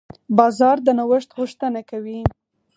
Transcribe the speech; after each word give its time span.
بازار 0.37 0.77
د 0.85 0.87
نوښت 0.97 1.29
غوښتنه 1.37 1.81
کوي. 1.89 2.19